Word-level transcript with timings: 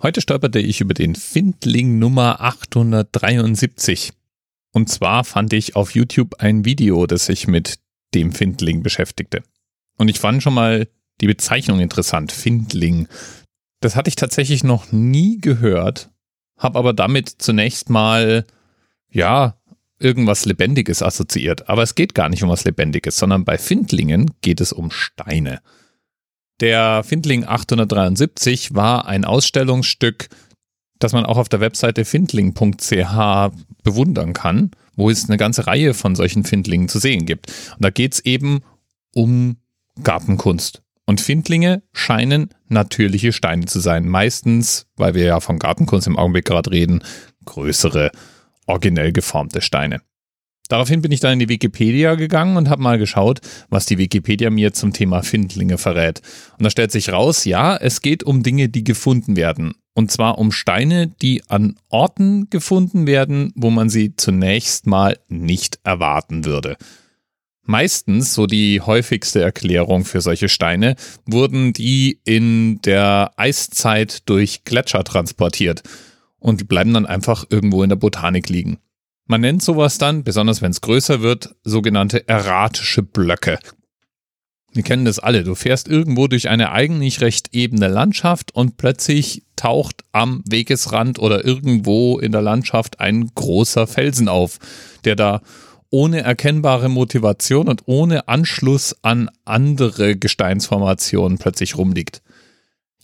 Heute 0.00 0.20
stolperte 0.20 0.60
ich 0.60 0.80
über 0.80 0.94
den 0.94 1.16
Findling 1.16 1.98
Nummer 1.98 2.40
873. 2.40 4.12
Und 4.72 4.88
zwar 4.88 5.24
fand 5.24 5.52
ich 5.52 5.74
auf 5.74 5.92
YouTube 5.92 6.36
ein 6.38 6.64
Video, 6.64 7.08
das 7.08 7.26
sich 7.26 7.48
mit 7.48 7.80
dem 8.14 8.30
Findling 8.30 8.84
beschäftigte. 8.84 9.42
Und 9.96 10.08
ich 10.08 10.20
fand 10.20 10.40
schon 10.40 10.54
mal 10.54 10.86
die 11.20 11.26
Bezeichnung 11.26 11.80
interessant, 11.80 12.30
Findling. 12.30 13.08
Das 13.80 13.96
hatte 13.96 14.08
ich 14.08 14.14
tatsächlich 14.14 14.62
noch 14.62 14.92
nie 14.92 15.38
gehört, 15.38 16.10
habe 16.56 16.78
aber 16.78 16.92
damit 16.92 17.28
zunächst 17.38 17.90
mal, 17.90 18.46
ja, 19.10 19.58
irgendwas 19.98 20.44
Lebendiges 20.44 21.02
assoziiert. 21.02 21.68
Aber 21.68 21.82
es 21.82 21.96
geht 21.96 22.14
gar 22.14 22.28
nicht 22.28 22.44
um 22.44 22.50
was 22.50 22.64
Lebendiges, 22.64 23.16
sondern 23.16 23.44
bei 23.44 23.58
Findlingen 23.58 24.30
geht 24.42 24.60
es 24.60 24.72
um 24.72 24.92
Steine. 24.92 25.60
Der 26.60 27.04
Findling 27.04 27.44
873 27.44 28.74
war 28.74 29.06
ein 29.06 29.24
Ausstellungsstück, 29.24 30.28
das 30.98 31.12
man 31.12 31.24
auch 31.24 31.38
auf 31.38 31.48
der 31.48 31.60
Webseite 31.60 32.04
findling.ch 32.04 33.52
bewundern 33.84 34.32
kann, 34.32 34.72
wo 34.96 35.10
es 35.10 35.28
eine 35.28 35.36
ganze 35.36 35.66
Reihe 35.66 35.94
von 35.94 36.16
solchen 36.16 36.44
Findlingen 36.44 36.88
zu 36.88 36.98
sehen 36.98 37.26
gibt. 37.26 37.46
Und 37.76 37.84
da 37.84 37.90
geht 37.90 38.14
es 38.14 38.20
eben 38.20 38.62
um 39.14 39.56
Gartenkunst. 40.02 40.82
Und 41.06 41.20
Findlinge 41.20 41.82
scheinen 41.92 42.50
natürliche 42.68 43.32
Steine 43.32 43.66
zu 43.66 43.80
sein. 43.80 44.08
Meistens, 44.08 44.86
weil 44.96 45.14
wir 45.14 45.24
ja 45.24 45.40
von 45.40 45.58
Gartenkunst 45.58 46.06
im 46.06 46.18
Augenblick 46.18 46.44
gerade 46.44 46.70
reden, 46.70 47.02
größere, 47.46 48.10
originell 48.66 49.12
geformte 49.12 49.62
Steine. 49.62 50.02
Daraufhin 50.68 51.00
bin 51.00 51.12
ich 51.12 51.20
dann 51.20 51.32
in 51.32 51.38
die 51.38 51.48
Wikipedia 51.48 52.14
gegangen 52.14 52.56
und 52.56 52.68
habe 52.68 52.82
mal 52.82 52.98
geschaut, 52.98 53.40
was 53.70 53.86
die 53.86 53.98
Wikipedia 53.98 54.50
mir 54.50 54.74
zum 54.74 54.92
Thema 54.92 55.22
Findlinge 55.22 55.78
verrät. 55.78 56.20
Und 56.58 56.64
da 56.64 56.70
stellt 56.70 56.92
sich 56.92 57.10
raus, 57.10 57.44
ja, 57.46 57.76
es 57.76 58.02
geht 58.02 58.22
um 58.22 58.42
Dinge, 58.42 58.68
die 58.68 58.84
gefunden 58.84 59.36
werden. 59.36 59.74
Und 59.94 60.12
zwar 60.12 60.38
um 60.38 60.52
Steine, 60.52 61.08
die 61.08 61.42
an 61.48 61.76
Orten 61.88 62.50
gefunden 62.50 63.06
werden, 63.06 63.52
wo 63.56 63.70
man 63.70 63.88
sie 63.88 64.14
zunächst 64.14 64.86
mal 64.86 65.18
nicht 65.28 65.80
erwarten 65.82 66.44
würde. 66.44 66.76
Meistens, 67.64 68.32
so 68.32 68.46
die 68.46 68.80
häufigste 68.80 69.42
Erklärung 69.42 70.04
für 70.04 70.20
solche 70.20 70.48
Steine, 70.48 70.96
wurden 71.26 71.72
die 71.72 72.20
in 72.24 72.80
der 72.82 73.32
Eiszeit 73.36 74.22
durch 74.26 74.64
Gletscher 74.64 75.04
transportiert 75.04 75.82
und 76.38 76.60
die 76.60 76.64
bleiben 76.64 76.94
dann 76.94 77.04
einfach 77.04 77.44
irgendwo 77.50 77.82
in 77.82 77.88
der 77.88 77.96
Botanik 77.96 78.48
liegen. 78.48 78.78
Man 79.30 79.42
nennt 79.42 79.62
sowas 79.62 79.98
dann, 79.98 80.24
besonders 80.24 80.62
wenn 80.62 80.70
es 80.70 80.80
größer 80.80 81.20
wird, 81.20 81.54
sogenannte 81.62 82.26
erratische 82.26 83.02
Blöcke. 83.02 83.58
Wir 84.72 84.82
kennen 84.82 85.04
das 85.04 85.18
alle. 85.18 85.44
Du 85.44 85.54
fährst 85.54 85.86
irgendwo 85.86 86.28
durch 86.28 86.48
eine 86.48 86.72
eigentlich 86.72 87.20
recht 87.20 87.48
ebene 87.52 87.88
Landschaft 87.88 88.54
und 88.54 88.78
plötzlich 88.78 89.42
taucht 89.54 90.04
am 90.12 90.42
Wegesrand 90.48 91.18
oder 91.18 91.44
irgendwo 91.44 92.18
in 92.18 92.32
der 92.32 92.40
Landschaft 92.40 93.00
ein 93.00 93.30
großer 93.34 93.86
Felsen 93.86 94.28
auf, 94.28 94.58
der 95.04 95.14
da 95.14 95.42
ohne 95.90 96.20
erkennbare 96.20 96.88
Motivation 96.88 97.68
und 97.68 97.82
ohne 97.84 98.28
Anschluss 98.28 98.96
an 99.02 99.28
andere 99.44 100.16
Gesteinsformationen 100.16 101.36
plötzlich 101.36 101.76
rumliegt. 101.76 102.22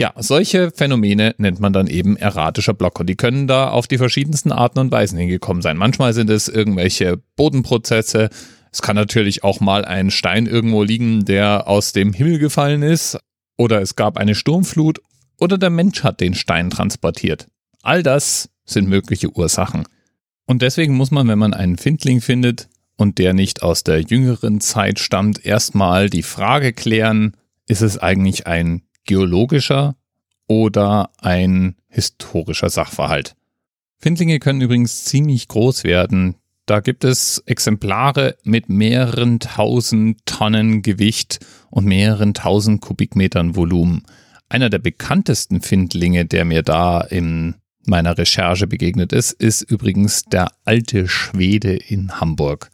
Ja, 0.00 0.14
solche 0.16 0.70
Phänomene 0.70 1.34
nennt 1.36 1.60
man 1.60 1.74
dann 1.74 1.86
eben 1.86 2.16
erratischer 2.16 2.72
Block 2.72 2.98
und 3.00 3.06
die 3.06 3.16
können 3.16 3.46
da 3.46 3.68
auf 3.68 3.86
die 3.86 3.98
verschiedensten 3.98 4.50
Arten 4.50 4.78
und 4.78 4.90
Weisen 4.90 5.18
hingekommen 5.18 5.60
sein. 5.60 5.76
Manchmal 5.76 6.14
sind 6.14 6.30
es 6.30 6.48
irgendwelche 6.48 7.18
Bodenprozesse. 7.36 8.30
Es 8.72 8.80
kann 8.80 8.96
natürlich 8.96 9.44
auch 9.44 9.60
mal 9.60 9.84
ein 9.84 10.10
Stein 10.10 10.46
irgendwo 10.46 10.84
liegen, 10.84 11.26
der 11.26 11.68
aus 11.68 11.92
dem 11.92 12.14
Himmel 12.14 12.38
gefallen 12.38 12.82
ist. 12.82 13.18
Oder 13.58 13.82
es 13.82 13.94
gab 13.94 14.16
eine 14.16 14.34
Sturmflut. 14.34 15.02
Oder 15.38 15.58
der 15.58 15.68
Mensch 15.68 16.02
hat 16.02 16.22
den 16.22 16.32
Stein 16.32 16.70
transportiert. 16.70 17.46
All 17.82 18.02
das 18.02 18.48
sind 18.64 18.88
mögliche 18.88 19.28
Ursachen. 19.28 19.84
Und 20.46 20.62
deswegen 20.62 20.94
muss 20.94 21.10
man, 21.10 21.28
wenn 21.28 21.38
man 21.38 21.52
einen 21.52 21.76
Findling 21.76 22.22
findet 22.22 22.70
und 22.96 23.18
der 23.18 23.34
nicht 23.34 23.62
aus 23.62 23.84
der 23.84 24.00
jüngeren 24.00 24.62
Zeit 24.62 24.98
stammt, 24.98 25.44
erstmal 25.44 26.08
die 26.08 26.22
Frage 26.22 26.72
klären, 26.72 27.36
ist 27.66 27.82
es 27.82 27.98
eigentlich 27.98 28.46
ein 28.46 28.80
geologischer 29.06 29.96
oder 30.46 31.10
ein 31.18 31.76
historischer 31.88 32.70
Sachverhalt. 32.70 33.36
Findlinge 33.98 34.38
können 34.38 34.60
übrigens 34.60 35.04
ziemlich 35.04 35.48
groß 35.48 35.84
werden. 35.84 36.36
Da 36.66 36.80
gibt 36.80 37.04
es 37.04 37.42
Exemplare 37.46 38.36
mit 38.44 38.68
mehreren 38.68 39.40
tausend 39.40 40.24
Tonnen 40.24 40.82
Gewicht 40.82 41.40
und 41.70 41.84
mehreren 41.84 42.32
tausend 42.32 42.80
Kubikmetern 42.80 43.56
Volumen. 43.56 44.04
Einer 44.48 44.70
der 44.70 44.78
bekanntesten 44.78 45.60
Findlinge, 45.60 46.24
der 46.24 46.44
mir 46.44 46.62
da 46.62 47.00
in 47.00 47.56
meiner 47.86 48.16
Recherche 48.16 48.66
begegnet 48.66 49.12
ist, 49.12 49.32
ist 49.32 49.62
übrigens 49.62 50.24
der 50.24 50.48
alte 50.64 51.08
Schwede 51.08 51.74
in 51.74 52.20
Hamburg. 52.20 52.70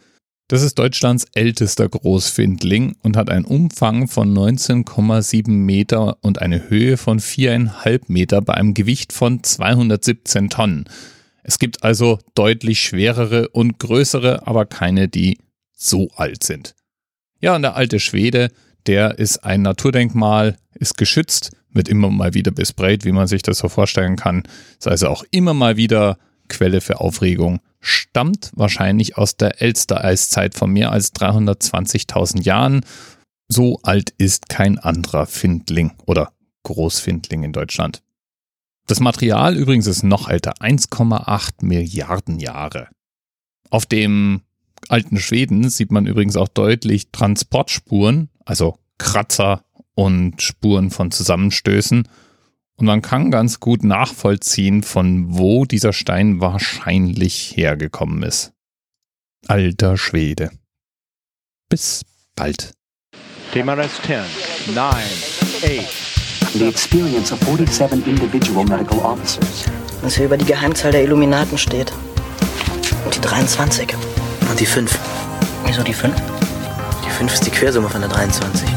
Das 0.48 0.62
ist 0.62 0.78
Deutschlands 0.78 1.26
ältester 1.34 1.88
Großfindling 1.88 2.94
und 3.02 3.16
hat 3.16 3.30
einen 3.30 3.44
Umfang 3.44 4.06
von 4.06 4.32
19,7 4.32 5.50
Meter 5.50 6.18
und 6.20 6.40
eine 6.40 6.70
Höhe 6.70 6.96
von 6.96 7.18
4,5 7.18 8.02
Meter 8.06 8.42
bei 8.42 8.54
einem 8.54 8.72
Gewicht 8.72 9.12
von 9.12 9.42
217 9.42 10.48
Tonnen. 10.48 10.84
Es 11.42 11.58
gibt 11.58 11.82
also 11.82 12.20
deutlich 12.36 12.80
schwerere 12.80 13.48
und 13.48 13.80
größere, 13.80 14.46
aber 14.46 14.66
keine, 14.66 15.08
die 15.08 15.38
so 15.72 16.10
alt 16.14 16.44
sind. 16.44 16.76
Ja, 17.40 17.56
und 17.56 17.62
der 17.62 17.74
alte 17.74 17.98
Schwede, 17.98 18.52
der 18.86 19.18
ist 19.18 19.38
ein 19.38 19.62
Naturdenkmal, 19.62 20.58
ist 20.74 20.96
geschützt, 20.96 21.50
wird 21.72 21.88
immer 21.88 22.08
mal 22.08 22.34
wieder 22.34 22.52
besprayt, 22.52 23.04
wie 23.04 23.12
man 23.12 23.26
sich 23.26 23.42
das 23.42 23.58
so 23.58 23.68
vorstellen 23.68 24.14
kann. 24.14 24.44
Ist 24.78 24.86
also 24.86 25.08
auch 25.08 25.24
immer 25.32 25.54
mal 25.54 25.76
wieder 25.76 26.18
Quelle 26.48 26.80
für 26.80 27.00
Aufregung 27.00 27.58
stammt 27.86 28.50
wahrscheinlich 28.54 29.16
aus 29.16 29.36
der 29.36 29.62
Elster-Eiszeit 29.62 30.54
von 30.54 30.70
mehr 30.70 30.90
als 30.90 31.14
320.000 31.14 32.42
Jahren. 32.42 32.84
So 33.48 33.80
alt 33.82 34.10
ist 34.18 34.48
kein 34.48 34.78
anderer 34.78 35.26
Findling 35.26 35.92
oder 36.04 36.32
Großfindling 36.64 37.44
in 37.44 37.52
Deutschland. 37.52 38.02
Das 38.86 39.00
Material 39.00 39.56
übrigens 39.56 39.86
ist 39.86 40.02
noch 40.02 40.28
älter, 40.28 40.54
1,8 40.60 41.64
Milliarden 41.64 42.40
Jahre. 42.40 42.88
Auf 43.70 43.86
dem 43.86 44.42
alten 44.88 45.18
Schweden 45.18 45.68
sieht 45.70 45.90
man 45.92 46.06
übrigens 46.06 46.36
auch 46.36 46.48
deutlich 46.48 47.10
Transportspuren, 47.10 48.30
also 48.44 48.78
Kratzer 48.98 49.64
und 49.94 50.42
Spuren 50.42 50.90
von 50.90 51.10
Zusammenstößen 51.10 52.08
und 52.76 52.86
man 52.86 53.02
kann 53.02 53.30
ganz 53.30 53.60
gut 53.60 53.84
nachvollziehen, 53.84 54.82
von 54.82 55.36
wo 55.36 55.64
dieser 55.64 55.92
Stein 55.92 56.40
wahrscheinlich 56.40 57.56
hergekommen 57.56 58.22
ist. 58.22 58.52
Alter 59.46 59.96
Schwede. 59.96 60.50
Bis 61.68 62.02
bald. 62.34 62.72
TMRS 63.52 64.02
10, 64.06 64.74
9, 64.74 64.94
8. 64.94 66.06
The 66.54 66.68
experience 66.68 67.32
of 67.32 67.40
47 67.40 68.06
individual 68.06 68.64
medical 68.64 68.98
officers. 69.00 69.64
Was 70.02 70.16
hier 70.16 70.26
über 70.26 70.36
die 70.36 70.44
Geheimzahl 70.44 70.92
der 70.92 71.04
Illuminaten 71.04 71.58
steht. 71.58 71.92
Und 73.04 73.14
die 73.14 73.20
23. 73.20 73.94
Und 74.48 74.60
die 74.60 74.66
5. 74.66 74.98
Wieso 75.64 75.82
die 75.82 75.92
5? 75.92 76.14
Die 77.04 77.10
5 77.10 77.32
ist 77.32 77.46
die 77.46 77.50
Quersumme 77.50 77.88
von 77.88 78.00
der 78.00 78.10
23. 78.10 78.68